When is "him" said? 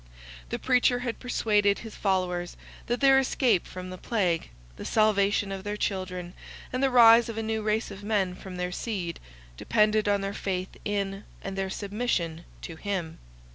12.77-13.19